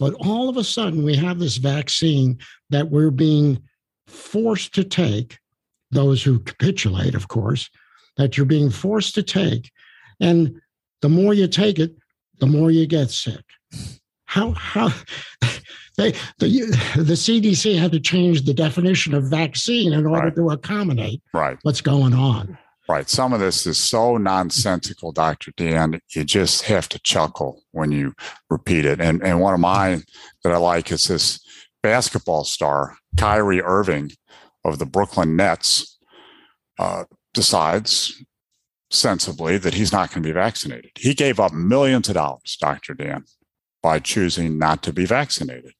But 0.00 0.14
all 0.14 0.48
of 0.48 0.56
a 0.56 0.64
sudden, 0.64 1.04
we 1.04 1.14
have 1.16 1.38
this 1.38 1.58
vaccine 1.58 2.38
that 2.70 2.90
we're 2.90 3.10
being 3.10 3.62
forced 4.06 4.74
to 4.76 4.84
take, 4.84 5.38
those 5.90 6.22
who 6.22 6.40
capitulate, 6.40 7.14
of 7.14 7.28
course, 7.28 7.68
that 8.16 8.38
you're 8.38 8.46
being 8.46 8.70
forced 8.70 9.14
to 9.16 9.22
take. 9.22 9.70
And 10.20 10.58
the 11.02 11.10
more 11.10 11.34
you 11.34 11.48
take 11.48 11.78
it, 11.78 11.94
the 12.38 12.46
more 12.46 12.70
you 12.70 12.86
get 12.86 13.10
sick. 13.10 13.44
How, 14.24 14.52
how, 14.52 14.90
they, 15.96 16.12
the, 16.38 16.60
the 16.96 17.14
CDC 17.14 17.78
had 17.78 17.92
to 17.92 18.00
change 18.00 18.42
the 18.44 18.54
definition 18.54 19.14
of 19.14 19.24
vaccine 19.24 19.92
in 19.92 20.06
order 20.06 20.26
right. 20.26 20.36
to 20.36 20.50
accommodate 20.50 21.22
right. 21.32 21.58
what's 21.62 21.80
going 21.80 22.14
on. 22.14 22.58
Right. 22.88 23.08
Some 23.08 23.32
of 23.32 23.40
this 23.40 23.66
is 23.66 23.78
so 23.78 24.18
nonsensical, 24.18 25.10
Dr. 25.10 25.52
Dan. 25.56 26.00
You 26.14 26.24
just 26.24 26.64
have 26.64 26.88
to 26.90 26.98
chuckle 26.98 27.62
when 27.70 27.92
you 27.92 28.12
repeat 28.50 28.84
it. 28.84 29.00
And 29.00 29.22
and 29.22 29.40
one 29.40 29.54
of 29.54 29.60
mine 29.60 30.02
that 30.42 30.52
I 30.52 30.58
like 30.58 30.92
is 30.92 31.08
this 31.08 31.40
basketball 31.82 32.44
star, 32.44 32.96
Kyrie 33.16 33.62
Irving 33.62 34.12
of 34.66 34.78
the 34.78 34.84
Brooklyn 34.84 35.34
Nets, 35.34 35.98
uh, 36.78 37.04
decides 37.32 38.22
sensibly 38.90 39.56
that 39.56 39.74
he's 39.74 39.92
not 39.92 40.10
going 40.10 40.22
to 40.22 40.28
be 40.28 40.32
vaccinated. 40.32 40.90
He 40.96 41.14
gave 41.14 41.40
up 41.40 41.52
millions 41.52 42.08
of 42.08 42.14
dollars, 42.14 42.56
Dr. 42.60 42.94
Dan, 42.94 43.24
by 43.84 43.98
choosing 43.98 44.58
not 44.58 44.82
to 44.82 44.94
be 44.94 45.04
vaccinated. 45.04 45.74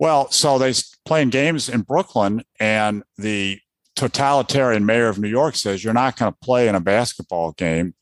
Well, 0.00 0.32
so 0.32 0.58
they 0.58 0.74
playing 1.04 1.30
games 1.30 1.68
in 1.68 1.82
Brooklyn, 1.82 2.42
and 2.58 3.04
the 3.16 3.60
totalitarian 3.94 4.84
mayor 4.84 5.08
of 5.08 5.20
New 5.20 5.28
York 5.28 5.54
says 5.54 5.84
you're 5.84 5.94
not 5.94 6.18
going 6.18 6.32
to 6.32 6.38
play 6.42 6.66
in 6.66 6.74
a 6.74 6.80
basketball 6.80 7.52
game 7.52 7.94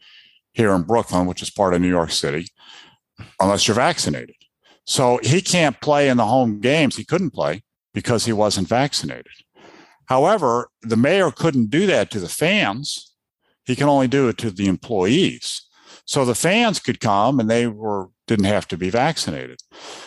here 0.54 0.72
in 0.72 0.82
Brooklyn, 0.82 1.26
which 1.26 1.42
is 1.42 1.50
part 1.50 1.74
of 1.74 1.82
New 1.82 1.90
York 1.90 2.10
City, 2.10 2.48
unless 3.38 3.68
you're 3.68 3.74
vaccinated. 3.74 4.34
So 4.86 5.20
he 5.22 5.42
can't 5.42 5.78
play 5.82 6.08
in 6.08 6.16
the 6.16 6.24
home 6.24 6.60
games. 6.60 6.96
He 6.96 7.04
couldn't 7.04 7.32
play 7.32 7.62
because 7.92 8.24
he 8.24 8.32
wasn't 8.32 8.66
vaccinated. 8.66 9.26
However, 10.06 10.70
the 10.80 10.96
mayor 10.96 11.30
couldn't 11.30 11.68
do 11.68 11.86
that 11.86 12.10
to 12.12 12.20
the 12.20 12.30
fans. 12.30 13.14
He 13.66 13.76
can 13.76 13.90
only 13.90 14.08
do 14.08 14.28
it 14.28 14.38
to 14.38 14.50
the 14.50 14.68
employees. 14.68 15.66
So 16.06 16.24
the 16.24 16.34
fans 16.34 16.80
could 16.80 17.00
come 17.00 17.38
and 17.38 17.50
they 17.50 17.66
were 17.66 18.08
didn't 18.28 18.44
have 18.44 18.68
to 18.68 18.76
be 18.76 18.90
vaccinated. 18.90 19.60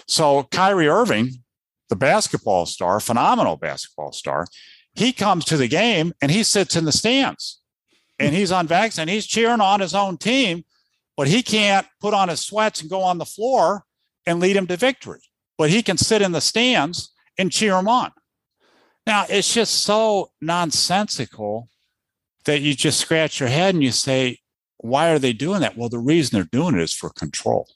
So 0.07 0.43
Kyrie 0.43 0.87
Irving, 0.87 1.43
the 1.89 1.95
basketball 1.97 2.65
star, 2.65 3.01
phenomenal 3.01 3.57
basketball 3.57 4.13
star, 4.13 4.47
he 4.93 5.11
comes 5.11 5.43
to 5.45 5.57
the 5.57 5.67
game 5.67 6.13
and 6.21 6.31
he 6.31 6.43
sits 6.43 6.75
in 6.75 6.85
the 6.85 6.91
stands 6.91 7.59
and 8.19 8.33
he's 8.33 8.51
unvaccinated. 8.51 9.13
He's 9.13 9.27
cheering 9.27 9.59
on 9.59 9.81
his 9.81 9.95
own 9.95 10.17
team, 10.17 10.63
but 11.17 11.27
he 11.27 11.43
can't 11.43 11.87
put 11.99 12.13
on 12.13 12.29
his 12.29 12.39
sweats 12.39 12.81
and 12.81 12.89
go 12.89 13.01
on 13.01 13.17
the 13.17 13.25
floor 13.25 13.83
and 14.25 14.39
lead 14.39 14.55
him 14.55 14.67
to 14.67 14.77
victory. 14.77 15.21
But 15.57 15.69
he 15.69 15.83
can 15.83 15.97
sit 15.97 16.21
in 16.21 16.31
the 16.31 16.41
stands 16.41 17.11
and 17.37 17.51
cheer 17.51 17.77
him 17.77 17.87
on. 17.87 18.11
Now, 19.07 19.25
it's 19.27 19.51
just 19.51 19.83
so 19.83 20.31
nonsensical 20.39 21.69
that 22.45 22.61
you 22.61 22.75
just 22.75 22.99
scratch 22.99 23.39
your 23.39 23.49
head 23.49 23.73
and 23.73 23.83
you 23.83 23.91
say, 23.91 24.39
why 24.77 25.11
are 25.11 25.19
they 25.19 25.33
doing 25.33 25.61
that? 25.61 25.77
Well, 25.77 25.89
the 25.89 25.99
reason 25.99 26.35
they're 26.35 26.59
doing 26.59 26.75
it 26.75 26.81
is 26.81 26.93
for 26.93 27.09
control 27.09 27.67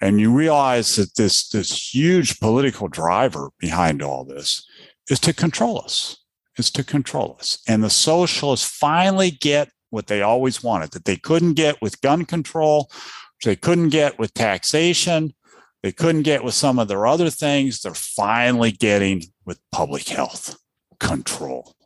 and 0.00 0.20
you 0.20 0.32
realize 0.32 0.96
that 0.96 1.16
this 1.16 1.48
this 1.48 1.94
huge 1.94 2.38
political 2.40 2.88
driver 2.88 3.50
behind 3.58 4.02
all 4.02 4.24
this 4.24 4.66
is 5.08 5.20
to 5.20 5.32
control 5.32 5.80
us 5.80 6.16
is 6.56 6.70
to 6.72 6.84
control 6.84 7.36
us. 7.38 7.58
And 7.68 7.84
the 7.84 7.90
socialists 7.90 8.68
finally 8.68 9.30
get 9.30 9.70
what 9.90 10.08
they 10.08 10.22
always 10.22 10.62
wanted 10.62 10.90
that 10.90 11.04
they 11.04 11.16
couldn't 11.16 11.54
get 11.54 11.80
with 11.80 12.00
gun 12.00 12.24
control 12.24 12.90
they 13.44 13.56
couldn't 13.56 13.90
get 13.90 14.18
with 14.18 14.34
taxation 14.34 15.32
they 15.82 15.92
couldn't 15.92 16.22
get 16.22 16.42
with 16.42 16.54
some 16.54 16.78
of 16.80 16.88
their 16.88 17.06
other 17.06 17.30
things. 17.30 17.80
They're 17.80 17.94
finally 17.94 18.72
getting 18.72 19.22
with 19.44 19.60
public 19.70 20.08
health 20.08 20.58
control. 20.98 21.76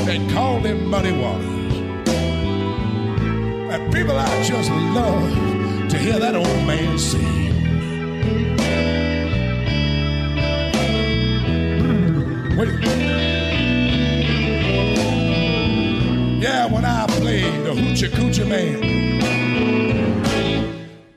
And 0.10 0.32
call 0.32 0.62
them 0.62 0.88
muddy 0.90 1.12
waters. 1.12 1.53
And 3.74 3.92
people, 3.92 4.16
I 4.16 4.44
just 4.44 4.70
love 4.70 5.90
to 5.90 5.98
hear 5.98 6.20
that 6.20 6.36
old 6.36 6.68
man 6.68 7.00
sing. 7.00 7.52
Hmm, 11.80 12.56
wait. 12.56 12.70
Yeah, 16.40 16.72
when 16.72 16.86
I 16.86 17.08
play 17.08 17.42
the 17.64 17.72
Hoochie 17.72 18.10
Coochie 18.10 18.48
Man, 18.48 18.84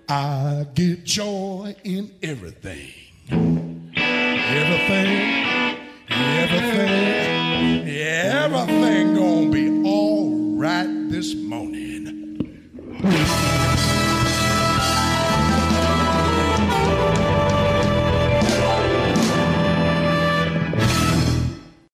I 0.08 0.66
get 0.74 1.04
joy 1.04 1.76
in 1.84 2.10
everything. 2.22 2.90
Everything, 4.48 5.18
everything, 6.08 7.86
everything 7.86 9.14
gonna 9.14 9.50
be 9.50 9.82
all 9.86 10.56
right 10.56 11.10
this 11.10 11.34
morning. 11.34 11.85